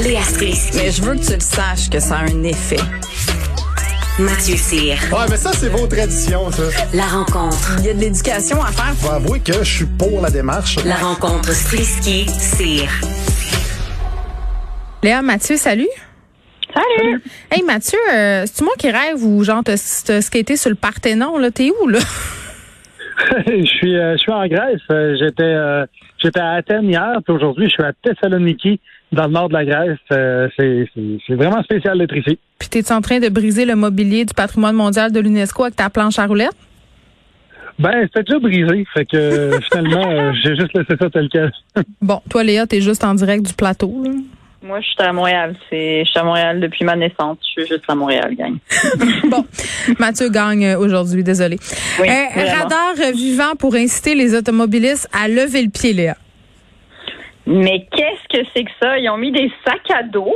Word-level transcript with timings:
Léa 0.00 0.22
Strisky. 0.22 0.76
Mais 0.78 0.90
je 0.90 1.02
veux 1.02 1.14
que 1.14 1.24
tu 1.26 1.34
le 1.34 1.40
saches 1.40 1.90
que 1.90 2.00
ça 2.00 2.16
a 2.16 2.22
un 2.22 2.42
effet. 2.44 2.80
Mathieu 4.18 4.56
Cyr. 4.56 4.96
Ouais, 5.12 5.26
mais 5.30 5.36
ça, 5.36 5.52
c'est 5.52 5.68
vos 5.68 5.86
traditions, 5.86 6.50
ça. 6.50 6.62
La 6.94 7.04
rencontre. 7.04 7.76
Il 7.80 7.86
y 7.86 7.90
a 7.90 7.94
de 7.94 8.00
l'éducation 8.00 8.62
à 8.62 8.68
faire. 8.72 8.94
Faut 8.96 9.10
avouer 9.12 9.40
que 9.40 9.52
je 9.52 9.76
suis 9.76 9.84
pour 9.86 10.20
la 10.22 10.30
démarche. 10.30 10.76
La 10.84 10.96
rencontre 10.96 11.52
Strisky-Cyr. 11.52 12.88
Léa, 15.02 15.22
Mathieu, 15.22 15.56
salut. 15.56 15.88
Salut! 16.74 17.22
Hey 17.50 17.62
Mathieu, 17.62 17.98
euh, 18.14 18.44
c'est-tu 18.46 18.64
moi 18.64 18.72
qui 18.78 18.90
rêve 18.90 19.22
ou 19.22 19.44
genre 19.44 19.60
t'as 19.62 19.76
skaté 19.76 20.56
sur 20.56 20.70
le 20.70 20.76
Parthénon, 20.76 21.36
là? 21.36 21.50
T'es 21.50 21.70
où, 21.70 21.88
là? 21.88 21.98
je 23.46 23.64
suis 23.66 23.94
euh, 23.94 24.12
je 24.12 24.18
suis 24.22 24.32
en 24.32 24.46
Grèce. 24.46 24.80
Euh, 24.90 25.14
J'étais 25.20 25.42
euh, 25.42 25.84
j'étais 26.18 26.40
à 26.40 26.52
Athènes 26.52 26.86
hier, 26.88 27.18
puis 27.26 27.34
aujourd'hui 27.34 27.66
je 27.66 27.72
suis 27.72 27.82
à 27.82 27.92
Thessaloniki, 27.92 28.80
dans 29.12 29.26
le 29.26 29.32
nord 29.32 29.48
de 29.48 29.54
la 29.54 29.64
Grèce. 29.64 29.98
Euh, 30.12 30.48
c'est 30.56 31.34
vraiment 31.34 31.62
spécial 31.62 31.98
d'être 31.98 32.16
ici. 32.16 32.38
Puis 32.58 32.68
t'es-tu 32.68 32.92
en 32.92 33.00
train 33.00 33.18
de 33.20 33.28
briser 33.28 33.64
le 33.64 33.76
mobilier 33.76 34.24
du 34.24 34.34
patrimoine 34.34 34.74
mondial 34.74 35.12
de 35.12 35.20
l'UNESCO 35.20 35.64
avec 35.64 35.76
ta 35.76 35.90
planche 35.90 36.18
à 36.18 36.26
roulettes? 36.26 36.56
Ben 37.78 38.02
c'était 38.02 38.22
déjà 38.24 38.38
brisé, 38.38 38.84
fait 38.94 39.06
que 39.06 39.16
euh, 39.16 39.58
finalement 39.72 40.10
euh, 40.10 40.32
j'ai 40.42 40.54
juste 40.56 40.72
laissé 40.74 40.94
ça 41.00 41.08
tel 41.10 41.28
quel. 41.32 41.50
Bon, 42.02 42.20
toi 42.28 42.44
Léa, 42.44 42.66
t'es 42.66 42.80
juste 42.80 43.02
en 43.02 43.14
direct 43.14 43.46
du 43.46 43.54
plateau, 43.54 44.02
là. 44.04 44.10
Moi, 44.64 44.80
je 44.80 44.86
suis 44.86 45.02
à 45.02 45.12
Montréal. 45.12 45.56
C'est, 45.68 46.04
je 46.04 46.10
suis 46.10 46.20
à 46.20 46.22
Montréal 46.22 46.60
depuis 46.60 46.84
ma 46.84 46.94
naissance. 46.94 47.36
Je 47.40 47.62
suis 47.62 47.66
juste 47.66 47.82
à 47.88 47.96
Montréal, 47.96 48.32
gang. 48.36 48.54
Bon, 49.28 49.44
Mathieu 49.98 50.28
gagne 50.28 50.76
aujourd'hui, 50.76 51.24
désolé. 51.24 51.58
Oui, 52.00 52.06
Euh, 52.08 52.44
radar 52.44 52.94
vivant 53.12 53.56
pour 53.58 53.74
inciter 53.74 54.14
les 54.14 54.36
automobilistes 54.36 55.08
à 55.12 55.26
lever 55.26 55.62
le 55.62 55.68
pied, 55.70 55.92
Léa. 55.92 56.16
Mais 57.46 57.86
qu'est-ce 57.90 58.38
que 58.38 58.46
c'est 58.54 58.64
que 58.64 58.70
ça? 58.80 58.98
Ils 58.98 59.08
ont 59.10 59.16
mis 59.16 59.32
des 59.32 59.50
sacs 59.64 59.90
à 59.90 60.02
dos, 60.02 60.34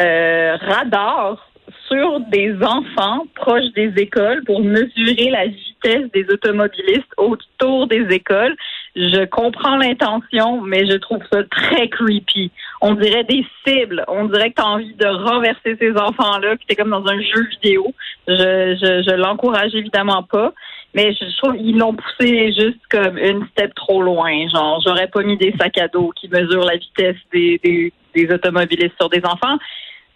euh, 0.00 0.56
radars 0.60 1.46
sur 1.88 2.20
des 2.20 2.54
enfants 2.62 3.24
proches 3.34 3.72
des 3.74 3.92
écoles 3.96 4.42
pour 4.44 4.60
mesurer 4.60 5.30
la 5.30 5.46
vitesse 5.46 6.10
des 6.12 6.26
automobilistes 6.28 7.12
autour 7.16 7.86
des 7.86 8.06
écoles. 8.10 8.56
Je 8.96 9.24
comprends 9.26 9.76
l'intention, 9.76 10.60
mais 10.62 10.86
je 10.88 10.96
trouve 10.96 11.22
ça 11.32 11.42
très 11.44 11.88
creepy. 11.88 12.50
On 12.80 12.94
dirait 12.94 13.24
des 13.24 13.44
cibles. 13.66 14.04
On 14.08 14.26
dirait 14.26 14.50
que 14.50 14.56
tu 14.56 14.62
as 14.62 14.68
envie 14.68 14.94
de 14.94 15.06
renverser 15.06 15.76
ces 15.78 15.92
enfants-là, 15.92 16.56
que 16.56 16.62
t'es 16.66 16.74
comme 16.74 16.90
dans 16.90 17.06
un 17.06 17.20
jeu 17.20 17.46
vidéo. 17.50 17.94
Je, 18.26 18.34
je, 18.34 19.02
je 19.08 19.14
l'encourage 19.14 19.74
évidemment 19.74 20.22
pas. 20.24 20.52
Mais 20.94 21.12
je 21.12 21.36
trouve 21.38 21.56
qu'ils 21.56 21.78
l'ont 21.78 21.94
poussé 21.94 22.52
juste 22.52 22.80
comme 22.90 23.16
une 23.16 23.46
step 23.52 23.74
trop 23.74 24.02
loin. 24.02 24.30
Genre, 24.52 24.82
j'aurais 24.84 25.06
pas 25.08 25.22
mis 25.22 25.36
des 25.36 25.54
sacs 25.60 25.78
à 25.78 25.86
dos 25.88 26.12
qui 26.20 26.28
mesurent 26.28 26.64
la 26.64 26.76
vitesse 26.76 27.16
des, 27.32 27.60
des, 27.62 27.92
des 28.14 28.32
automobilistes 28.34 28.94
sur 29.00 29.08
des 29.08 29.22
enfants. 29.24 29.56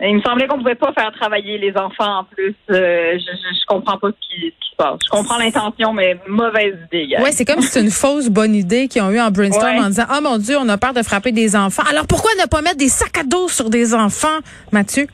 Il 0.00 0.16
me 0.16 0.22
semblait 0.22 0.48
qu'on 0.48 0.58
pouvait 0.58 0.75
pas 0.75 0.92
faire 0.92 1.12
travailler 1.12 1.56
les 1.56 1.72
enfants 1.77 2.19
en 2.19 2.25
plus. 2.25 2.53
Euh, 2.70 3.12
je, 3.16 3.19
je, 3.19 3.55
je 3.61 3.64
comprends 3.69 3.97
pas 3.97 4.08
ce 4.08 4.14
qui, 4.28 4.41
ce 4.41 4.47
qui 4.47 4.70
se 4.72 4.77
passe. 4.77 4.98
Je 5.05 5.08
comprends 5.11 5.39
l'intention, 5.39 5.92
mais 5.92 6.19
mauvaise 6.27 6.75
idée. 6.92 7.14
Ouais, 7.20 7.31
c'est 7.31 7.44
comme 7.44 7.61
si 7.61 7.69
c'est 7.69 7.81
une 7.81 7.92
fausse 7.92 8.28
bonne 8.28 8.56
idée 8.56 8.88
qu'ils 8.88 9.03
ont 9.03 9.11
eu 9.12 9.20
en 9.20 9.31
brainstorm 9.31 9.77
Ouais. 9.77 9.81
en 9.81 9.86
disant, 9.86 10.06
oh 10.12 10.20
mon 10.20 10.38
Dieu, 10.38 10.56
on 10.59 10.69
a 10.69 10.77
peur 10.77 10.92
de 10.92 11.03
frapper 11.05 11.31
des 11.31 11.55
enfants. 11.55 11.84
Alors 11.88 12.09
pourquoi 12.09 12.33
ne 12.42 12.48
pas 12.48 12.61
mettre 12.61 12.78
des 12.78 12.88
sacs 12.88 13.16
à 13.16 13.22
dos 13.22 13.47
sur 13.48 13.70
des 13.70 13.94
enfants, 13.94 14.41
Mathieu? 14.72 15.06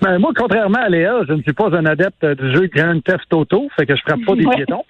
Ben, 0.00 0.18
moi, 0.18 0.30
contrairement 0.36 0.78
à 0.78 0.88
Léa, 0.88 1.22
je 1.28 1.32
ne 1.32 1.42
suis 1.42 1.52
pas 1.52 1.74
un 1.76 1.84
adepte 1.84 2.24
du 2.24 2.54
jeu 2.54 2.66
Grand 2.72 3.00
Theft 3.02 3.32
Auto, 3.34 3.68
fait 3.76 3.84
que 3.84 3.96
je 3.96 4.02
frappe 4.02 4.24
pas 4.24 4.34
des 4.36 4.46
Ouais. 4.46 4.54
piétons. 4.56 4.84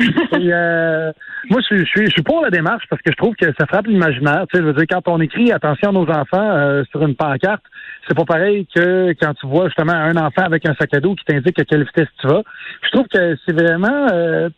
Et, 0.00 0.52
euh, 0.52 1.10
moi, 1.50 1.60
je 1.60 1.66
suis, 1.66 1.78
je, 1.80 1.84
suis, 1.84 2.06
je 2.06 2.10
suis 2.12 2.22
pour 2.22 2.42
la 2.42 2.50
démarche 2.50 2.84
parce 2.88 3.02
que 3.02 3.10
je 3.10 3.16
trouve 3.16 3.34
que 3.34 3.46
ça 3.58 3.66
frappe 3.66 3.86
l'imaginaire. 3.86 4.44
Tu 4.52 4.56
sais, 4.56 4.62
je 4.62 4.68
veux 4.68 4.72
dire, 4.74 4.86
quand 4.88 5.02
on 5.08 5.20
écrit 5.20 5.50
attention 5.52 5.88
à 5.88 5.92
nos 5.92 6.08
enfants 6.08 6.50
euh, 6.50 6.84
sur 6.90 7.02
une 7.02 7.16
pancarte, 7.16 7.62
c'est 8.06 8.16
pas 8.16 8.24
pareil 8.24 8.66
que 8.74 9.12
quand 9.20 9.34
tu 9.34 9.46
vois 9.46 9.66
justement 9.66 9.92
un 9.94 10.16
enfant 10.16 10.42
avec 10.42 10.64
un 10.68 10.74
sac 10.74 10.94
à 10.94 11.00
dos 11.00 11.14
qui 11.16 11.24
t'indique 11.24 11.58
à 11.58 11.64
quelle 11.64 11.84
vitesse 11.84 12.08
tu 12.20 12.26
vas. 12.28 12.42
Je 12.84 12.90
trouve 12.90 13.06
que 13.08 13.36
c'est 13.46 13.52
vraiment, 13.52 14.08
euh, 14.12 14.48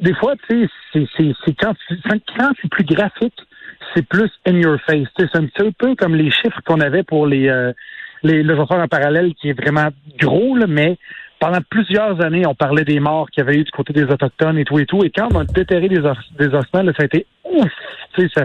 des 0.00 0.14
fois, 0.14 0.34
tu 0.48 0.68
sais, 0.92 1.06
c'est- 1.16 1.54
quand, 1.60 1.74
quand 2.38 2.50
c'est 2.62 2.70
plus 2.70 2.84
graphique, 2.84 3.34
c'est 3.94 4.06
plus 4.06 4.30
in 4.46 4.54
your 4.56 4.78
face. 4.86 5.08
Tu 5.18 5.24
sais, 5.24 5.28
C'est 5.32 5.38
un 5.38 5.46
petit 5.46 5.72
peu 5.78 5.94
comme 5.96 6.14
les 6.14 6.30
chiffres 6.30 6.60
qu'on 6.66 6.80
avait 6.80 7.02
pour 7.02 7.26
les, 7.26 7.48
euh, 7.48 7.72
les, 8.22 8.42
le 8.42 8.54
faire 8.54 8.78
en 8.78 8.88
parallèle 8.88 9.34
qui 9.34 9.50
est 9.50 9.60
vraiment 9.60 9.88
gros, 10.18 10.56
là, 10.56 10.66
mais 10.68 10.96
pendant 11.38 11.60
plusieurs 11.70 12.22
années, 12.24 12.46
on 12.46 12.54
parlait 12.54 12.84
des 12.84 13.00
morts 13.00 13.30
qu'il 13.30 13.42
y 13.42 13.46
avait 13.48 13.58
eu 13.58 13.64
du 13.64 13.70
côté 13.70 13.92
des 13.92 14.04
Autochtones 14.04 14.58
et 14.58 14.64
tout 14.64 14.78
et 14.78 14.86
tout. 14.86 15.02
Et 15.04 15.10
quand 15.10 15.28
on 15.34 15.40
a 15.40 15.44
déterré 15.44 15.88
des, 15.88 16.00
os- 16.00 16.32
des 16.38 16.48
ossements, 16.48 16.82
là, 16.82 16.92
ça 16.96 17.02
a 17.02 17.06
été 17.06 17.26
ouf! 17.44 17.70
Ça, 18.34 18.44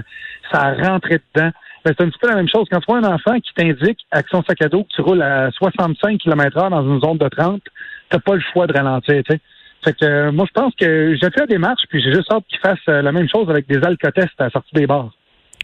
ça 0.51 0.59
a 0.61 0.73
rentré 0.73 1.19
dedans. 1.35 1.51
Ben, 1.83 1.93
c'est 1.97 2.03
un 2.03 2.09
petit 2.09 2.19
peu 2.19 2.29
la 2.29 2.35
même 2.35 2.47
chose. 2.47 2.67
Quand 2.71 2.79
tu 2.79 2.85
vois 2.87 2.99
un 2.99 3.13
enfant 3.13 3.37
qui 3.39 3.53
t'indique 3.53 3.99
avec 4.11 4.27
son 4.29 4.41
sac 4.43 4.61
à 4.61 4.69
dos 4.69 4.83
que 4.83 4.89
tu 4.95 5.01
roules 5.01 5.21
à 5.21 5.51
65 5.51 6.17
km 6.19 6.57
heure 6.57 6.69
dans 6.69 6.83
une 6.83 7.01
zone 7.01 7.17
de 7.17 7.27
30, 7.27 7.61
t'as 8.09 8.19
pas 8.19 8.35
le 8.35 8.41
choix 8.53 8.65
de 8.65 8.73
ralentir, 8.73 9.21
tu 9.23 9.33
sais. 9.35 9.41
Fait 9.83 9.93
que 9.93 10.05
euh, 10.05 10.31
moi, 10.31 10.45
je 10.47 10.53
pense 10.59 10.73
que 10.75 11.13
j'ai 11.15 11.29
fait 11.29 11.41
la 11.41 11.45
démarche, 11.47 11.83
puis 11.89 12.01
j'ai 12.01 12.11
juste 12.13 12.31
hâte 12.31 12.43
qu'ils 12.47 12.59
fassent 12.59 12.77
euh, 12.89 13.01
la 13.03 13.11
même 13.11 13.27
chose 13.29 13.47
avec 13.49 13.67
des 13.67 13.83
alcotests 13.85 14.39
à 14.39 14.45
la 14.45 14.49
sortie 14.49 14.73
des 14.73 14.87
bars. 14.87 15.11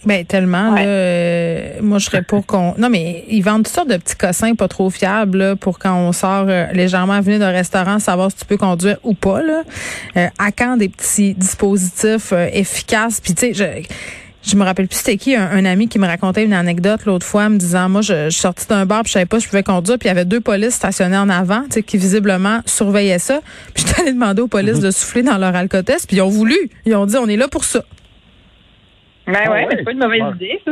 Ben 0.06 0.26
tellement 0.26 0.74
Ouais. 0.74 0.84
là, 0.84 0.90
euh, 0.90 1.70
moi 1.82 2.00
je 2.00 2.06
serais 2.06 2.24
pour 2.24 2.46
qu'on 2.46 2.74
non 2.78 2.90
mais 2.90 3.24
ils 3.30 3.42
vendent 3.42 3.64
toutes 3.66 3.76
sortes 3.76 3.90
de 3.90 3.98
petits 3.98 4.16
cossins 4.16 4.56
pas 4.56 4.68
trop 4.68 4.90
fiables 4.90 5.38
là, 5.38 5.56
pour 5.56 5.78
quand 5.78 5.96
on 5.96 6.12
sort 6.12 6.46
euh, 6.50 6.66
légèrement 6.74 7.22
venu 7.22 7.38
d'un 7.38 7.52
restaurant 7.52 8.00
savoir 8.00 8.32
si 8.32 8.38
tu 8.38 8.46
peux 8.46 8.58
conduire 8.58 8.98
ou 9.04 9.14
pas 9.14 9.42
là. 9.44 9.62
Euh, 10.18 10.28
à 10.40 10.52
quand 10.52 10.78
des 10.78 10.90
petits 10.90 11.34
dispositifs 11.36 12.34
efficaces? 12.54 13.22
Puis 13.22 13.36
tu 13.36 13.54
sais 13.54 13.54
je 13.54 13.84
je 14.44 14.56
me 14.56 14.64
rappelle 14.64 14.88
plus 14.88 14.98
c'était 14.98 15.18
qui 15.18 15.36
un, 15.36 15.48
un 15.52 15.66
ami 15.66 15.88
qui 15.88 16.00
me 16.00 16.08
racontait 16.08 16.44
une 16.44 16.54
anecdote 16.54 17.06
l'autre 17.06 17.28
fois 17.28 17.48
me 17.50 17.58
disant 17.58 17.88
moi 17.90 18.02
je, 18.02 18.26
je 18.26 18.30
suis 18.32 18.42
sortie 18.42 18.66
d'un 18.68 18.88
bar 18.88 19.04
puis 19.04 19.10
je 19.10 19.14
savais 19.14 19.28
pas 19.28 19.40
si 19.40 19.46
je 19.46 19.50
pouvais 19.50 19.62
conduire 19.62 20.00
puis 20.00 20.08
il 20.08 20.10
y 20.10 20.12
avait 20.12 20.26
deux 20.26 20.42
polices 20.42 20.74
stationnés 20.74 21.18
en 21.18 21.30
avant 21.30 21.62
tu 21.66 21.74
sais 21.74 21.84
qui 21.84 21.98
visiblement 21.98 22.62
surveillaient 22.66 23.20
ça. 23.20 23.40
Puis 23.76 23.86
j'étais 23.86 24.02
allée 24.02 24.14
demander 24.14 24.42
aux 24.42 24.48
polices 24.48 24.80
de 24.80 24.90
souffler 24.90 25.22
dans 25.22 25.38
leur 25.38 25.56
alcotest 25.56 26.08
puis 26.08 26.18
ils 26.18 26.22
ont 26.22 26.30
voulu. 26.30 26.58
Ils 26.88 26.96
ont 26.96 27.06
dit 27.06 27.18
on 27.18 27.28
est 27.28 27.38
là 27.38 27.48
pour 27.48 27.66
ça 27.66 27.84
Ben 29.32 29.40
Ah 29.46 29.52
ouais, 29.52 29.56
ouais. 29.58 29.68
mais 29.70 29.76
c'est 29.78 29.84
pas 29.84 29.92
une 29.92 30.00
mauvaise 30.00 30.24
idée, 30.36 30.62
ça. 30.66 30.72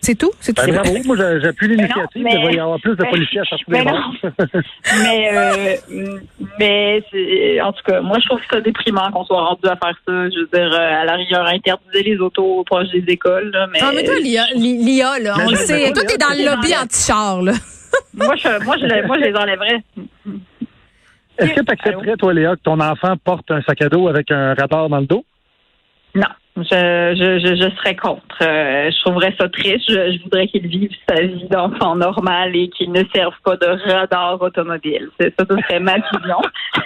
c'est 0.00 0.14
tout? 0.14 0.30
C'est 0.40 0.52
tout 0.54 0.62
Ben, 0.64 0.74
bravo, 0.74 0.96
moi 1.04 1.16
j'ai- 1.16 1.40
j'appuie 1.40 1.68
l'initiative, 1.68 2.22
Mais 2.22 2.34
il 2.34 2.44
va 2.44 2.52
y 2.52 2.58
avoir 2.60 2.78
plus 2.80 2.96
de 2.96 3.02
mais- 3.02 3.10
policiers 3.10 3.40
à 3.40 3.44
mais 3.68 3.78
des 3.80 3.84
bars. 3.84 4.12
mais 5.02 5.30
euh, 5.32 5.76
mais 6.58 7.02
en 7.62 7.72
tout 7.72 7.82
cas, 7.84 8.00
moi 8.00 8.18
je 8.20 8.26
trouve 8.28 8.40
ça 8.50 8.60
déprimant 8.60 9.10
qu'on 9.10 9.24
soit 9.24 9.40
rendu 9.40 9.66
à 9.66 9.76
faire 9.76 9.94
ça. 10.06 10.30
Je 10.30 10.38
veux 10.40 10.48
dire, 10.52 10.72
euh, 10.72 11.02
à 11.02 11.04
la 11.04 11.14
rigueur, 11.14 11.46
interdire 11.46 12.02
les 12.04 12.16
autos 12.18 12.64
proches 12.64 12.88
des 12.90 13.04
écoles, 13.12 13.50
là, 13.52 13.66
mais, 13.72 13.78
Ah, 13.82 13.90
mais 13.94 14.04
toi, 14.04 14.14
l'IA, 14.20 15.18
là, 15.18 15.34
Mais 15.38 15.44
on 15.46 15.50
le 15.50 15.56
sait. 15.56 15.92
Toi, 15.92 16.04
t'es 16.04 16.16
dans 16.18 16.30
le 16.36 16.44
lobby 16.54 16.74
anti-char, 16.76 17.42
là. 17.42 17.52
moi 18.14 18.34
je 18.36 18.64
moi 18.64 18.76
je 18.78 19.06
moi 19.06 19.16
je 19.18 19.24
les 19.24 19.34
enlèverais. 19.34 19.82
Est-ce 21.38 21.54
que 21.54 21.60
tu 21.60 21.72
accepterais, 21.72 22.16
toi, 22.16 22.34
Léa, 22.34 22.56
que 22.56 22.62
ton 22.62 22.80
enfant 22.80 23.14
porte 23.22 23.50
un 23.52 23.62
sac 23.62 23.80
à 23.82 23.88
dos 23.88 24.08
avec 24.08 24.30
un 24.32 24.54
radar 24.54 24.88
dans 24.88 24.98
le 24.98 25.06
dos? 25.06 25.24
Non, 26.14 26.26
je, 26.62 27.14
je, 27.18 27.38
je, 27.38 27.54
je 27.56 27.76
serais 27.76 27.96
contre. 27.96 28.42
Euh, 28.42 28.90
je 28.90 29.00
trouverais 29.00 29.34
ça 29.38 29.48
triste. 29.48 29.88
Je, 29.88 30.12
je 30.12 30.22
voudrais 30.22 30.46
qu'il 30.48 30.66
vive 30.66 30.90
sa 31.08 31.22
vie 31.22 31.48
d'enfant 31.48 31.96
normal 31.96 32.54
et 32.56 32.68
qu'il 32.68 32.92
ne 32.92 33.02
serve 33.14 33.34
pas 33.44 33.56
de 33.56 33.66
radar 33.90 34.40
automobile. 34.40 35.08
C'est, 35.18 35.34
ça, 35.38 35.46
ce 35.48 35.56
serait 35.56 35.80
ma 35.80 35.96
vision. 35.96 36.40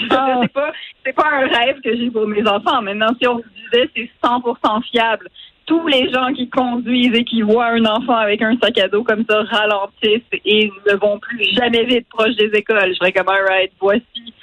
c'est 0.00 0.08
pas, 0.08 0.72
c'est 1.04 1.12
pas 1.12 1.28
un 1.32 1.46
rêve 1.46 1.80
que 1.82 1.96
j'ai 1.96 2.10
pour 2.10 2.26
mes 2.26 2.46
enfants. 2.46 2.82
Maintenant, 2.82 3.14
si 3.20 3.26
on 3.26 3.36
vous 3.36 3.42
disait 3.72 3.88
c'est 3.94 4.10
100% 4.22 4.82
fiable, 4.90 5.28
tous 5.66 5.86
les 5.86 6.10
gens 6.10 6.32
qui 6.32 6.48
conduisent 6.48 7.14
et 7.14 7.24
qui 7.24 7.42
voient 7.42 7.66
un 7.66 7.84
enfant 7.84 8.16
avec 8.16 8.40
un 8.40 8.56
sac 8.60 8.78
à 8.78 8.88
dos 8.88 9.04
comme 9.04 9.24
ça 9.28 9.42
ralentissent 9.42 10.22
et 10.44 10.72
ne 10.90 10.96
vont 10.96 11.18
plus 11.18 11.44
jamais 11.54 11.84
vite 11.84 12.08
proche 12.08 12.34
des 12.36 12.50
écoles. 12.54 12.88
Je 12.88 12.94
serais 12.94 13.12
comme, 13.12 13.28
alright, 13.28 13.70
voici 13.78 14.34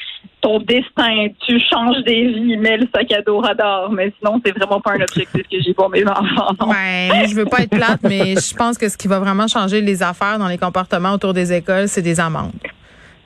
ton 0.46 0.60
destin, 0.60 1.28
tu 1.48 1.60
changes 1.72 2.04
des 2.04 2.28
vies, 2.28 2.56
mets 2.58 2.78
le 2.78 2.88
sac 2.96 3.12
à 3.12 3.22
dos 3.24 3.40
radar. 3.40 3.90
Mais 3.92 4.14
sinon, 4.20 4.40
c'est 4.46 4.56
vraiment 4.56 4.80
pas 4.80 4.92
un 4.92 5.02
objectif 5.02 5.42
que 5.52 5.60
j'ai 5.60 5.74
pour 5.74 5.90
mes 5.90 6.06
enfants. 6.08 6.54
non. 6.60 6.68
Ouais, 6.70 7.08
moi, 7.08 7.26
je 7.28 7.34
veux 7.36 7.46
pas 7.46 7.62
être 7.62 7.72
plate, 7.72 8.02
mais 8.04 8.36
je 8.36 8.56
pense 8.56 8.78
que 8.78 8.88
ce 8.88 8.96
qui 8.96 9.08
va 9.08 9.20
vraiment 9.20 9.48
changer 9.48 9.82
les 9.82 10.04
affaires 10.04 10.38
dans 10.38 10.48
les 10.48 10.60
comportements 10.60 11.14
autour 11.14 11.34
des 11.34 11.52
écoles, 11.52 11.88
c'est 11.88 12.04
des 12.04 12.20
amendes. 12.20 12.52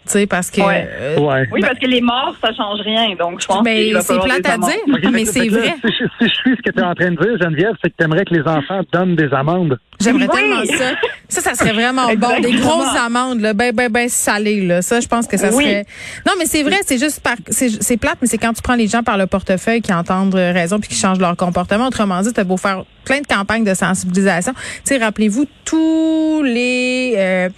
Tu 0.06 0.14
sais, 0.14 0.28
parce 0.28 0.50
que. 0.50 0.62
Ouais. 0.62 0.88
euh, 0.92 1.20
Ouais. 1.20 1.48
Oui, 1.52 1.60
parce 1.62 1.78
que 1.78 1.86
les 1.86 2.02
morts, 2.02 2.34
ça 2.42 2.52
change 2.54 2.80
rien. 2.82 3.16
Donc, 3.20 3.42
je 3.42 3.46
pense 3.48 3.64
ben, 3.64 3.76
qu'il 3.78 3.94
va 3.94 4.02
c'est 4.02 4.18
plate 4.20 4.48
à 4.48 4.58
dire, 4.58 4.76
Ok, 4.88 5.02
fait 5.02 5.12
mais 5.12 5.26
c'est 5.26 5.48
vrai. 5.50 5.76
Si, 5.86 5.92
je- 5.92 6.06
si 6.20 6.30
je 6.30 6.34
suis 6.34 6.56
ce 6.56 6.62
que 6.64 6.72
tu 6.72 6.80
es 6.80 6.84
en 6.84 6.96
train 6.96 7.12
de 7.12 7.18
dire, 7.18 7.38
Geneviève, 7.40 7.74
c'est 7.84 7.90
que 7.92 7.96
tu 8.00 8.06
aimerais 8.06 8.26
que 8.26 8.34
les 8.34 8.42
enfants 8.48 8.80
donnent 8.94 9.16
des 9.18 9.32
amendes. 9.34 9.78
J'aimerais 10.02 10.28
Oui. 10.34 10.36
tellement 10.36 10.66
ça. 10.78 10.96
Ça, 11.30 11.42
ça 11.42 11.54
serait 11.54 11.74
vraiment 11.74 12.08
bon. 12.16 12.40
Des 12.42 12.54
grosses 12.54 12.96
amendes, 12.98 13.40
là, 13.42 13.54
ben, 13.54 13.72
ben, 13.74 13.90
ben 13.90 14.10
salées, 14.10 14.62
là. 14.62 14.82
Ça, 14.82 15.00
je 15.00 15.08
pense 15.08 15.28
que 15.28 15.38
ça 15.38 15.50
Oui. 15.54 15.64
serait. 15.64 15.86
Non, 16.26 16.34
mais 16.40 16.46
c'est 16.46 16.64
vrai, 16.64 16.78
c'est 16.86 16.98
juste 16.98 17.20
par, 17.20 17.36
c'est, 17.50 17.98
plate, 17.98 18.18
mais 18.22 18.28
c'est 18.28 18.38
quand 18.40 18.54
tu 18.54 18.62
prends 18.62 18.76
les 18.76 18.88
gens 18.88 19.04
par 19.04 19.18
le 19.18 19.28
portefeuille 19.28 19.82
qui 19.82 19.94
entendent 19.94 20.36
euh, 20.36 20.52
raison 20.52 20.80
puis 20.80 20.90
qui 20.90 20.96
changent 20.96 21.20
leur 21.20 21.36
comportement. 21.38 21.88
Autrement 21.88 22.22
dit, 22.22 22.34
t'as 22.34 22.44
beau 22.44 22.58
faire 22.58 22.84
plein 23.06 23.22
de 23.22 23.28
campagnes 23.28 23.64
de 23.64 23.74
sensibilisation. 23.74 24.54
Tu 24.54 24.60
sais, 24.86 24.98
rappelez-vous 24.98 25.46
tous 25.66 26.44
les, 26.44 27.14
euh, 27.18 27.50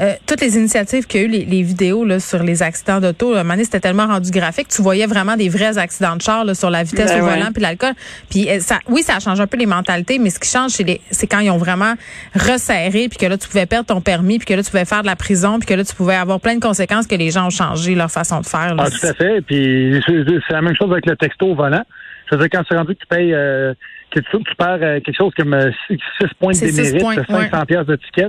euh, 0.00 0.14
toutes 0.26 0.40
les 0.40 0.56
initiatives 0.56 1.06
qu'il 1.06 1.20
y 1.20 1.24
a 1.24 1.26
eu, 1.26 1.30
les, 1.30 1.44
les 1.44 1.62
vidéos, 1.62 2.04
là, 2.04 2.18
sur 2.20 2.42
les 2.42 2.62
accidents 2.62 3.00
d'auto. 3.00 3.34
À 3.34 3.40
un 3.40 3.42
moment 3.42 3.54
donné, 3.54 3.64
c'était 3.64 3.80
tellement 3.80 4.06
rendu 4.06 4.30
graphique. 4.30 4.68
Tu 4.68 4.82
voyais 4.82 5.06
vraiment 5.06 5.36
des 5.36 5.48
vrais 5.48 5.78
accidents 5.78 6.16
de 6.16 6.22
char, 6.22 6.44
là, 6.44 6.54
sur 6.54 6.70
la 6.70 6.82
vitesse 6.82 7.10
Ben 7.10 7.22
au 7.22 7.26
ouais. 7.26 7.34
volant 7.36 7.52
puis 7.52 7.62
l'alcool. 7.62 7.92
Puis, 8.30 8.48
euh, 8.50 8.60
ça, 8.60 8.78
oui, 8.88 9.02
ça 9.02 9.20
change 9.20 9.40
un 9.40 9.46
peu 9.46 9.56
les 9.56 9.66
mentalités, 9.66 10.18
mais 10.18 10.30
ce 10.30 10.40
qui 10.40 10.50
change, 10.50 10.72
c'est 10.72 11.26
quand 11.26 11.38
ils 11.40 11.50
ont 11.50 11.58
vraiment 11.58 11.94
resserré 12.34 13.08
puis 13.16 13.26
que 13.26 13.30
là, 13.30 13.38
tu 13.38 13.48
pouvais 13.48 13.66
perdre 13.66 13.86
ton 13.86 14.00
permis 14.00 14.38
puis 14.38 14.46
que 14.46 14.54
là, 14.54 14.62
tu 14.62 14.70
pouvais 14.70 14.84
faire 14.84 15.02
de 15.02 15.06
la 15.06 15.16
prison 15.16 15.58
puis 15.58 15.66
que 15.66 15.74
là, 15.74 15.84
tu 15.84 15.94
pouvais 15.94 16.14
avoir 16.14 16.40
plein 16.40 16.54
de 16.54 16.60
conséquences 16.60 17.06
que 17.06 17.14
les 17.14 17.30
gens 17.30 17.46
ont 17.46 17.50
changé 17.50 17.94
leur 17.94 18.10
façon 18.10 18.40
de 18.40 18.46
faire. 18.46 18.74
là. 18.74 18.84
Ah, 18.86 18.90
tout 18.90 19.06
à 19.06 19.14
fait. 19.14 19.40
Puis 19.42 20.00
c'est 20.06 20.52
la 20.52 20.62
même 20.62 20.76
chose 20.76 20.90
avec 20.90 21.06
le 21.06 21.16
texto 21.16 21.46
au 21.46 21.54
volant. 21.54 21.84
Je 22.30 22.36
veux 22.36 22.40
dire, 22.40 22.50
quand 22.52 22.64
c'est 22.68 22.76
rendu 22.76 22.94
que 22.94 23.00
tu 23.00 23.06
payes, 23.06 23.32
euh, 23.32 23.72
que 24.10 24.20
tu, 24.20 24.30
tu 24.30 24.54
perds 24.56 24.78
euh, 24.82 25.00
quelque 25.00 25.16
chose 25.16 25.32
comme 25.36 25.56
6 25.88 25.98
points 26.38 26.52
de 26.52 26.58
démérite, 26.58 27.00
points, 27.00 27.50
500 27.50 27.64
pièces 27.66 27.86
de 27.86 27.96
ticket, 27.96 28.28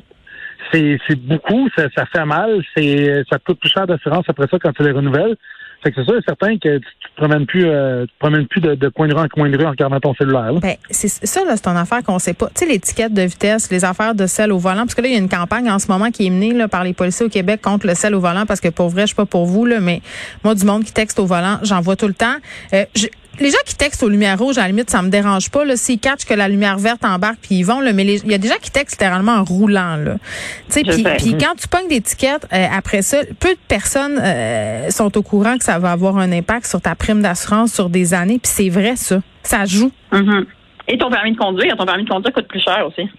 c'est 0.72 1.00
c'est 1.08 1.20
beaucoup, 1.20 1.68
ça, 1.76 1.88
ça 1.96 2.06
fait 2.06 2.26
mal, 2.26 2.62
c'est 2.76 3.24
ça 3.30 3.40
te 3.40 3.44
coûte 3.44 3.60
plus 3.60 3.70
cher 3.70 3.88
d'assurance 3.88 4.26
après 4.28 4.48
ça 4.50 4.58
quand 4.60 4.72
tu 4.74 4.84
les 4.84 4.92
renouvelles. 4.92 5.36
Fait 5.84 5.92
que 5.92 5.98
c'est 6.04 6.06
sûr 6.12 6.20
certain 6.28 6.58
que 6.58 6.78
tu, 6.80 6.82
te 6.82 7.16
promènes 7.18 7.46
plus, 7.46 7.66
euh, 7.66 8.02
tu 8.06 8.14
te 8.14 8.20
promènes 8.20 8.48
plus 8.48 8.62
de, 8.62 8.76
de 8.76 8.90
coin 8.90 9.08
de 9.08 9.14
rue 9.14 9.22
en 9.22 9.28
coin 9.28 9.50
de 9.50 9.58
rue 9.58 9.66
en 9.66 9.70
regardant 9.72 10.00
ton 10.00 10.14
cellulaire. 10.16 10.52
là. 10.54 10.60
Ben, 10.60 10.76
c'est 10.90 11.08
ça, 11.08 11.44
là, 11.46 11.56
c'est 11.56 11.68
une 11.68 11.78
affaire 11.78 12.04
qu'on 12.04 12.20
sait 12.20 12.34
pas. 12.34 12.48
Tu 12.48 12.66
sais, 12.66 12.66
l'étiquette 12.66 13.14
de 13.14 13.22
vitesse, 13.22 13.70
les 13.72 13.86
affaires 13.86 14.16
de 14.16 14.26
sel 14.28 14.52
au 14.52 14.58
volant, 14.58 14.82
parce 14.82 14.96
que 14.96 15.02
là, 15.02 15.08
il 15.08 15.14
y 15.14 15.16
a 15.16 15.20
une 15.20 15.30
campagne 15.30 15.70
en 15.70 15.80
ce 15.80 15.88
moment 15.92 16.10
qui 16.12 16.28
est 16.28 16.30
menée 16.30 16.54
là, 16.54 16.68
par 16.68 16.84
les 16.84 16.94
policiers 16.94 17.26
au 17.26 17.30
Québec 17.30 17.62
contre 17.62 17.86
le 17.88 17.96
sel 17.96 18.16
au 18.16 18.20
volant, 18.20 18.46
parce 18.46 18.60
que 18.60 18.70
pour 18.70 18.90
vrai, 18.90 19.04
je 19.04 19.08
sais 19.10 19.16
pas 19.16 19.26
pour 19.26 19.46
vous, 19.46 19.66
là, 19.66 19.80
mais 19.80 20.02
moi, 20.44 20.56
du 20.56 20.66
monde 20.66 20.84
qui 20.84 20.94
texte 20.94 21.20
au 21.20 21.26
volant, 21.26 21.60
j'en 21.64 21.82
vois 21.82 21.96
tout 21.96 22.08
le 22.08 22.14
temps. 22.16 22.36
Euh, 22.74 22.86
je- 22.96 23.08
les 23.40 23.50
gens 23.52 23.58
qui 23.66 23.76
textent 23.76 24.04
aux 24.04 24.10
lumières 24.10 24.38
rouges, 24.40 24.58
à 24.58 24.62
la 24.62 24.68
limite, 24.70 24.90
ça 24.90 25.02
me 25.02 25.10
dérange 25.10 25.50
pas. 25.52 25.64
Là, 25.66 25.76
s'ils 25.78 26.00
catchent 26.00 26.26
que 26.26 26.34
la 26.34 26.48
lumière 26.48 26.78
verte 26.78 27.04
embarque, 27.06 27.38
puis 27.42 27.56
ils 27.56 27.64
vont. 27.64 27.80
Là, 27.82 27.94
mais 27.94 28.04
les- 28.04 28.24
il 28.24 28.32
y 28.32 28.34
a 28.34 28.38
des 28.38 28.48
gens 28.48 28.56
qui 28.62 28.72
textent 28.72 28.96
littéralement 28.96 29.34
en 29.34 29.44
roulant. 29.44 29.96
Là, 29.98 30.16
tu 30.16 30.74
sais, 30.74 30.82
Je 30.86 30.92
puis 30.92 31.04
sais. 31.04 31.16
puis 31.18 31.38
quand 31.38 31.54
tu 31.56 31.68
pognes 31.68 31.88
des 31.88 32.02
tickets, 32.02 32.46
euh, 32.54 32.66
après 32.72 33.02
ça, 33.02 33.18
peu 33.40 33.50
de 33.50 33.60
personnes 33.68 34.20
euh, 34.22 34.90
sont 34.90 35.16
au 35.18 35.22
courant 35.24 35.58
que 35.58 35.64
ça 35.64 35.80
va 35.80 35.92
avoir 35.92 36.18
un 36.18 36.32
impact 36.32 36.66
sur 36.68 36.82
ta 36.82 36.96
prime 36.96 37.22
d'assurance 37.22 37.74
sur 37.74 37.90
des 37.90 38.14
années. 38.14 38.40
Puis 38.42 38.52
c'est 38.54 38.70
vrai 38.70 38.96
ça, 38.96 39.20
ça 39.44 39.66
joue. 39.66 39.92
Mhm. 40.12 40.46
Et 40.88 40.98
ton 40.98 41.10
permis 41.10 41.34
de 41.34 41.38
conduire, 41.38 41.76
ton 41.78 41.86
permis 41.86 42.06
de 42.06 42.10
conduire 42.10 42.34
coûte 42.34 42.48
plus 42.48 42.62
cher 42.62 42.86
aussi 42.88 43.10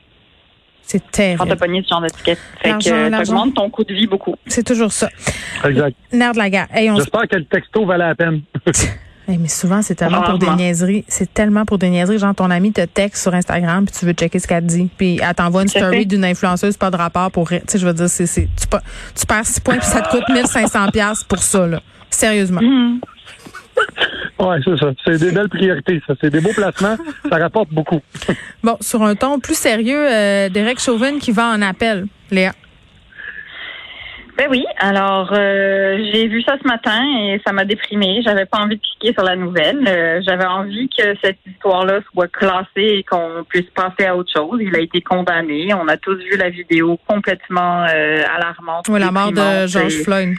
C'est 0.83 1.01
quand 1.01 1.11
terrible. 1.13 1.49
t'as 1.49 1.57
pogné 1.57 1.83
ce 1.83 1.89
genre 1.91 2.01
d'étiquette. 2.01 2.39
Fait 2.63 2.71
que 2.71 3.25
t'augmentes 3.25 3.55
ton 3.55 3.69
coût 3.69 3.85
de 3.85 3.93
vie 3.95 4.07
beaucoup. 4.07 4.35
C'est 4.47 4.67
toujours 4.67 4.91
ça. 4.91 5.11
Exact. 5.65 5.95
Nerf 6.13 6.33
de 6.33 6.39
la 6.39 6.49
guerre. 6.51 6.67
Hey, 6.73 6.91
J'espère 6.97 7.29
que 7.29 7.37
le 7.37 7.45
texto 7.45 7.85
valait 7.85 8.07
la 8.07 8.15
peine. 8.15 8.41
Mais 9.29 9.49
souvent, 9.49 9.83
c'est 9.83 9.95
tellement 9.95 10.23
pour 10.23 10.39
des 10.39 10.51
niaiseries. 10.51 11.05
C'est 11.07 11.33
tellement 11.33 11.67
pour 11.67 11.79
des 11.79 11.91
niaiseries. 11.91 12.19
Genre, 12.19 12.35
ton 12.35 12.51
ami 12.51 12.73
te 12.73 12.81
texte 12.81 13.23
sur 13.23 13.35
Instagram, 13.35 13.85
puis 13.85 13.95
tu 13.99 14.07
veux 14.07 14.13
checker 14.13 14.39
ce 14.39 14.47
qu'elle 14.47 14.65
dit. 14.65 14.89
Puis 14.97 15.21
elle 15.23 15.35
t'envoie 15.35 15.63
une 15.63 15.69
story 15.69 16.07
d'une 16.07 16.25
influenceuse, 16.25 16.77
pas 16.77 16.91
de 16.91 16.97
rapport 16.97 17.31
pour... 17.31 17.49
Tu 17.49 17.61
sais, 17.67 17.79
je 17.79 17.87
veux 17.87 17.93
dire, 17.93 18.09
c'est, 18.09 18.27
c'est, 18.27 18.49
tu, 18.59 18.67
tu 19.15 19.27
perds 19.27 19.47
6 19.47 19.61
points, 19.61 19.77
puis 19.77 19.87
ça 19.87 20.01
te 20.01 20.11
coûte 20.11 20.29
1500 20.31 20.89
pièces 20.93 21.25
pour 21.25 21.39
ça, 21.39 21.67
là. 21.67 21.81
Sérieusement. 22.11 22.63
Mhm. 22.63 23.01
ouais, 24.41 24.57
c'est 24.65 24.79
ça. 24.79 24.93
C'est 25.05 25.19
des 25.19 25.31
belles 25.31 25.51
priorités, 25.51 26.01
ça. 26.07 26.15
C'est 26.21 26.31
des 26.31 26.41
beaux 26.41 26.55
placements. 26.55 26.97
ça 27.31 27.37
rapporte 27.37 27.69
beaucoup. 27.71 28.01
Bon, 28.63 28.77
sur 28.81 29.03
un 29.03 29.15
ton 29.15 29.39
plus 29.39 29.57
sérieux, 29.57 30.07
euh, 30.11 30.49
Derek 30.49 30.81
Chauvin 30.81 31.19
qui 31.19 31.33
va 31.33 31.49
en 31.49 31.63
appel. 31.63 32.07
Léa. 32.31 32.53
Ben 34.39 34.47
oui, 34.49 34.65
alors 34.79 35.33
euh, 35.33 35.99
j'ai 36.13 36.29
vu 36.29 36.43
ça 36.43 36.55
ce 36.63 36.69
matin 36.69 37.03
et 37.03 37.41
ça 37.45 37.53
m'a 37.53 37.65
déprimée. 37.65 38.23
J'avais 38.25 38.47
pas 38.47 38.59
envie 38.59 38.77
de 38.77 38.81
cliquer 38.81 39.13
sur 39.13 39.25
la 39.25 39.35
nouvelle. 39.35 39.85
Euh, 39.89 40.21
J'avais 40.25 40.45
envie 40.47 40.89
que 40.97 41.17
cette 41.21 41.39
histoire-là 41.45 41.99
soit 42.13 42.29
classée 42.29 42.99
et 42.99 43.03
qu'on 43.03 43.45
puisse 43.49 43.69
passer 43.75 44.07
à 44.07 44.17
autre 44.17 44.31
chose. 44.33 44.61
Il 44.63 44.77
a 44.77 44.79
été 44.79 45.01
condamné. 45.01 45.75
On 45.75 45.89
a 45.89 45.97
tous 45.97 46.15
vu 46.19 46.37
la 46.37 46.51
vidéo 46.51 47.01
complètement 47.09 47.85
euh, 47.93 48.23
alarmante. 48.37 48.87
Oui, 48.89 49.01
la 49.01 49.11
mort 49.11 49.33
de 49.33 49.67
George 49.67 50.03
Floyd. 50.05 50.37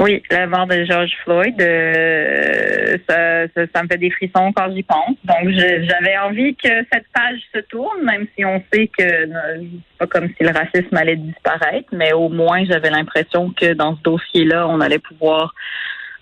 Oui, 0.00 0.22
la 0.30 0.46
mort 0.46 0.68
de 0.68 0.84
George 0.84 1.10
Floyd, 1.24 1.60
euh, 1.60 2.96
ça, 3.08 3.48
ça, 3.48 3.62
ça 3.74 3.82
me 3.82 3.88
fait 3.88 3.98
des 3.98 4.10
frissons 4.10 4.52
quand 4.54 4.72
j'y 4.72 4.84
pense. 4.84 5.16
Donc, 5.24 5.48
j'avais 5.50 6.16
envie 6.18 6.54
que 6.54 6.68
cette 6.92 7.06
page 7.12 7.40
se 7.52 7.58
tourne, 7.62 8.04
même 8.04 8.26
si 8.36 8.44
on 8.44 8.62
sait 8.72 8.86
que 8.86 9.02
euh, 9.02 9.58
c'est 9.60 9.98
pas 9.98 10.06
comme 10.06 10.28
si 10.28 10.44
le 10.44 10.50
racisme 10.50 10.96
allait 10.96 11.16
disparaître, 11.16 11.88
mais 11.90 12.12
au 12.12 12.28
moins 12.28 12.64
j'avais 12.64 12.90
l'impression 12.90 13.50
que 13.50 13.74
dans 13.74 13.96
ce 13.96 14.02
dossier-là, 14.02 14.68
on 14.68 14.80
allait 14.80 15.00
pouvoir 15.00 15.52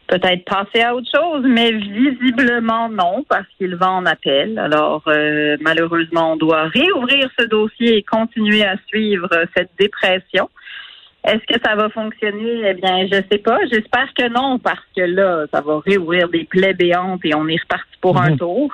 peut-être 0.06 0.44
passer 0.44 0.82
à 0.82 0.94
autre 0.94 1.10
chose, 1.14 1.44
mais 1.46 1.72
visiblement 1.72 2.88
non, 2.88 3.24
parce 3.28 3.46
qu'il 3.58 3.74
va 3.76 3.90
en 3.90 4.06
appel. 4.06 4.58
Alors, 4.58 5.02
euh, 5.08 5.58
malheureusement, 5.60 6.32
on 6.32 6.36
doit 6.36 6.68
réouvrir 6.68 7.28
ce 7.38 7.44
dossier 7.44 7.98
et 7.98 8.02
continuer 8.02 8.64
à 8.64 8.76
suivre 8.86 9.28
cette 9.54 9.70
dépression. 9.78 10.48
Est-ce 11.26 11.44
que 11.52 11.60
ça 11.64 11.74
va 11.74 11.88
fonctionner? 11.90 12.62
Eh 12.70 12.74
bien, 12.74 13.06
je 13.10 13.20
sais 13.30 13.38
pas. 13.38 13.58
J'espère 13.70 14.08
que 14.16 14.28
non, 14.28 14.58
parce 14.58 14.80
que 14.96 15.02
là, 15.02 15.46
ça 15.52 15.60
va 15.60 15.80
réouvrir 15.84 16.28
des 16.28 16.44
plaies 16.44 16.74
béantes 16.74 17.20
et 17.24 17.34
on 17.34 17.46
est 17.48 17.60
reparti 17.60 17.90
pour 18.00 18.20
un 18.20 18.30
Mhm. 18.30 18.38
tour. 18.38 18.72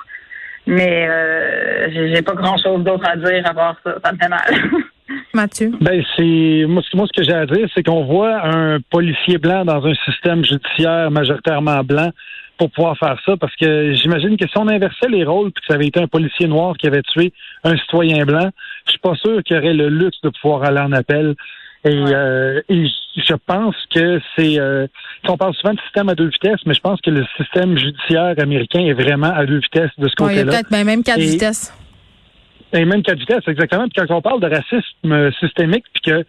Mais 0.65 1.07
euh, 1.09 1.89
j'ai 2.13 2.21
pas 2.21 2.35
grand-chose 2.35 2.83
d'autre 2.83 3.05
à 3.09 3.17
dire 3.17 3.41
à 3.45 3.53
part 3.53 3.75
ça. 3.83 3.95
Ça 4.03 4.11
me 4.13 4.17
fait 4.17 4.29
mal. 4.29 4.39
Mathieu? 5.33 5.71
Ben 5.81 6.01
c'est 6.15 6.65
moi, 6.67 6.81
ce- 6.89 6.95
moi 6.95 7.05
ce 7.07 7.19
que 7.19 7.25
j'ai 7.27 7.33
à 7.33 7.45
dire, 7.45 7.67
c'est 7.73 7.83
qu'on 7.83 8.05
voit 8.05 8.45
un 8.45 8.79
policier 8.79 9.37
blanc 9.37 9.65
dans 9.65 9.85
un 9.85 9.93
système 10.05 10.43
judiciaire 10.45 11.11
majoritairement 11.11 11.83
blanc 11.83 12.11
pour 12.57 12.71
pouvoir 12.71 12.97
faire 12.97 13.19
ça, 13.25 13.35
parce 13.35 13.53
que 13.57 13.93
j'imagine 13.93 14.37
que 14.37 14.47
si 14.47 14.57
on 14.57 14.67
inversait 14.69 15.09
les 15.09 15.25
rôles, 15.25 15.51
puis 15.51 15.61
que 15.61 15.67
ça 15.67 15.73
avait 15.73 15.87
été 15.87 15.99
un 15.99 16.07
policier 16.07 16.47
noir 16.47 16.77
qui 16.77 16.87
avait 16.87 17.01
tué 17.01 17.33
un 17.63 17.75
citoyen 17.75 18.23
blanc, 18.25 18.49
je 18.85 18.91
suis 18.91 18.99
pas 18.99 19.15
sûr 19.15 19.43
qu'il 19.43 19.57
y 19.57 19.59
aurait 19.59 19.73
le 19.73 19.89
luxe 19.89 20.21
de 20.23 20.29
pouvoir 20.29 20.63
aller 20.63 20.79
en 20.79 20.91
appel. 20.93 21.35
Et, 21.85 21.89
Ouais. 21.99 22.13
euh, 22.13 22.61
et 22.69 22.85
je 23.17 23.33
pense 23.45 23.75
que 23.93 24.19
c'est 24.37 24.57
euh, 24.59 24.87
on 25.27 25.35
parle 25.37 25.53
souvent 25.55 25.73
de 25.73 25.79
système 25.81 26.07
à 26.09 26.15
deux 26.15 26.27
vitesses, 26.29 26.59
mais 26.65 26.73
je 26.73 26.79
pense 26.79 27.01
que 27.01 27.09
le 27.09 27.25
système 27.37 27.77
judiciaire 27.77 28.35
américain 28.37 28.79
est 28.79 28.93
vraiment 28.93 29.33
à 29.33 29.45
deux 29.45 29.59
vitesses 29.59 29.91
de 29.97 30.07
ce 30.07 30.23
Ouais, 30.23 30.33
il 30.33 30.37
y 30.37 30.39
a 30.39 30.43
côté-là. 30.43 30.51
peut-être 30.51 30.71
ben, 30.71 30.83
même 30.85 31.03
quatre 31.03 31.19
Et- 31.19 31.25
vitesses. 31.31 31.73
Et 32.75 32.85
même 32.85 33.03
quatre 33.03 33.19
vitesses, 33.19 33.47
exactement. 33.47 33.87
Puis 33.87 34.05
quand 34.07 34.15
on 34.15 34.21
parle 34.21 34.39
de 34.41 34.47
racisme 34.47 35.11
euh, 35.11 35.31
systémique, 35.39 35.83
puis 35.93 36.11
que 36.11 36.25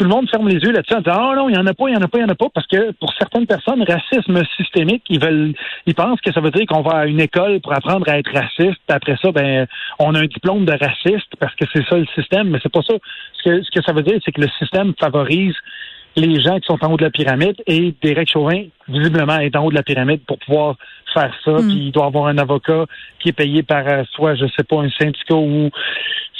tout 0.00 0.04
le 0.04 0.10
monde 0.10 0.30
ferme 0.30 0.48
les 0.48 0.56
yeux 0.56 0.72
là-dessus 0.72 0.94
en 0.94 1.00
disant 1.00 1.30
Ah 1.30 1.34
non, 1.36 1.50
il 1.50 1.52
n'y 1.52 1.58
en 1.58 1.66
a 1.66 1.74
pas, 1.74 1.88
il 1.88 1.92
n'y 1.92 1.98
en 1.98 2.00
a 2.00 2.08
pas, 2.08 2.16
il 2.16 2.24
n'y 2.24 2.30
en 2.30 2.32
a 2.32 2.34
pas, 2.34 2.48
parce 2.54 2.66
que 2.66 2.92
pour 2.92 3.12
certaines 3.18 3.46
personnes, 3.46 3.84
racisme 3.86 4.42
systémique, 4.56 5.02
ils 5.10 5.20
veulent 5.20 5.52
ils 5.84 5.94
pensent 5.94 6.22
que 6.22 6.32
ça 6.32 6.40
veut 6.40 6.50
dire 6.50 6.64
qu'on 6.66 6.80
va 6.80 7.00
à 7.00 7.06
une 7.06 7.20
école 7.20 7.60
pour 7.60 7.74
apprendre 7.74 8.08
à 8.08 8.18
être 8.18 8.32
raciste, 8.32 8.80
après 8.88 9.16
ça, 9.20 9.30
ben 9.30 9.66
on 9.98 10.14
a 10.14 10.20
un 10.20 10.26
diplôme 10.26 10.64
de 10.64 10.72
raciste 10.72 11.28
parce 11.38 11.54
que 11.54 11.66
c'est 11.70 11.86
ça 11.86 11.98
le 11.98 12.06
système, 12.14 12.48
mais 12.48 12.58
c'est 12.62 12.72
pas 12.72 12.80
ça. 12.80 12.94
Ce 13.34 13.42
que, 13.42 13.62
ce 13.62 13.70
que 13.70 13.82
ça 13.84 13.92
veut 13.92 14.02
dire, 14.02 14.18
c'est 14.24 14.32
que 14.32 14.40
le 14.40 14.48
système 14.58 14.94
favorise 14.98 15.54
les 16.16 16.40
gens 16.40 16.58
qui 16.58 16.66
sont 16.66 16.82
en 16.82 16.92
haut 16.92 16.96
de 16.96 17.04
la 17.04 17.10
pyramide 17.10 17.56
et 17.66 17.94
Derek 18.02 18.30
Chauvin, 18.30 18.64
visiblement, 18.88 19.38
est 19.38 19.54
en 19.54 19.66
haut 19.66 19.70
de 19.70 19.76
la 19.76 19.82
pyramide 19.82 20.22
pour 20.26 20.38
pouvoir 20.38 20.76
faire 21.12 21.32
ça. 21.44 21.52
Mm. 21.52 21.68
Puis 21.68 21.78
il 21.86 21.92
doit 21.92 22.06
avoir 22.06 22.28
un 22.28 22.38
avocat 22.38 22.86
qui 23.20 23.28
est 23.28 23.32
payé 23.32 23.62
par 23.62 23.86
euh, 23.86 24.02
soit, 24.12 24.34
je 24.34 24.46
sais 24.56 24.64
pas, 24.64 24.80
un 24.80 24.90
syndicat 24.90 25.34
ou 25.34 25.70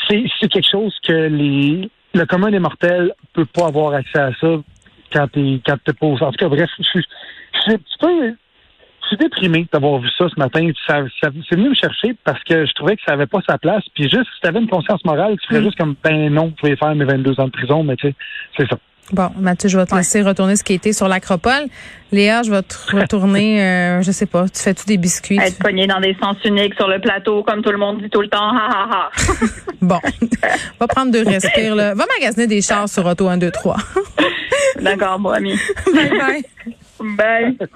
c'est 0.09 0.25
c'est 0.41 0.49
quelque 0.49 0.69
chose 0.69 0.97
que 1.07 1.13
les 1.13 1.91
le 2.15 2.25
commun 2.27 2.51
des 2.51 2.59
mortels 2.59 3.13
peut 3.33 3.45
pas 3.47 3.67
avoir 3.67 3.95
accès 3.95 4.19
à 4.19 4.33
ça 4.41 4.49
quand 5.13 5.29
t'es 5.33 5.61
quand 5.67 5.77
t'es 5.85 5.93
au- 6.01 6.15
En 6.23 6.31
tout 6.33 6.39
cas, 6.39 6.49
bref, 6.49 6.71
je 6.79 6.83
suis 6.85 7.05
je 7.55 7.61
suis 7.61 7.73
un 7.73 7.79
petit 7.79 7.99
peu 8.01 8.35
je 9.03 9.17
suis 9.17 9.17
déprimé 9.17 9.67
d'avoir 9.73 9.99
vu 9.99 10.09
ça 10.17 10.29
ce 10.29 10.39
matin. 10.39 10.71
Ça, 10.87 11.03
ça- 11.21 11.31
c'est 11.49 11.57
venu 11.57 11.71
me 11.71 11.75
chercher 11.75 12.15
parce 12.23 12.43
que 12.45 12.65
je 12.65 12.73
trouvais 12.75 12.95
que 12.97 13.03
ça 13.05 13.13
avait 13.15 13.27
pas 13.27 13.41
sa 13.49 13.59
place. 13.59 13.83
Puis 13.95 14.05
juste, 14.05 14.27
si 14.35 14.41
tu 14.41 14.47
avais 14.47 14.61
une 14.61 14.69
conscience 14.69 15.05
morale, 15.05 15.37
tu 15.41 15.49
ferais 15.49 15.61
Mm. 15.61 15.65
juste 15.65 15.79
comme, 15.79 15.97
ben 16.05 16.33
non, 16.33 16.53
je 16.63 16.69
vais 16.69 16.77
faire 16.77 16.95
mes 16.95 17.05
22 17.05 17.41
ans 17.41 17.47
de 17.47 17.51
prison, 17.51 17.83
mais 17.83 17.97
tu 17.97 18.09
sais, 18.09 18.15
c'est 18.57 18.69
ça. 18.69 18.79
Bon, 19.13 19.31
Mathieu, 19.39 19.69
je 19.69 19.77
vais 19.77 19.87
te 19.87 19.95
laisser 19.95 20.23
retourner 20.23 20.55
skater 20.55 20.93
sur 20.93 21.09
l'acropole. 21.09 21.67
Léa, 22.13 22.43
je 22.43 22.51
vais 22.51 22.63
te 22.63 22.97
retourner, 22.97 23.63
euh, 23.63 24.03
je 24.03 24.11
sais 24.13 24.27
pas, 24.27 24.49
tu 24.49 24.61
fais-tu 24.61 24.85
des 24.87 24.99
biscuits? 24.99 25.39
Être 25.39 25.59
pogné 25.59 25.87
dans 25.87 26.01
des 26.01 26.17
sens 26.21 26.37
uniques 26.45 26.75
sur 26.75 26.89
le 26.89 27.01
plateau, 27.01 27.43
comme 27.43 27.63
tout 27.63 27.71
le 27.71 27.79
monde 27.79 28.01
dit 28.03 28.11
tout 28.11 28.21
le 28.21 28.29
temps. 28.29 28.51
Ha, 28.51 28.69
ha, 28.71 28.89
ha. 28.91 29.11
Bon, 29.81 29.99
va 30.81 30.87
prendre 30.87 31.11
deux 31.11 31.25
respires, 31.25 31.75
là. 31.75 31.95
Va 31.95 32.05
magasiner 32.19 32.47
des 32.47 32.63
chars 32.63 32.89
sur 32.89 33.07
Auto 33.07 33.29
1, 33.29 33.39
2, 33.39 33.51
3. 33.51 33.77
D'accord, 34.81 35.19
bon 35.19 35.31
ami. 35.31 35.59
bye 35.95 36.11
bye. 36.19 37.57
Bye. 37.57 37.69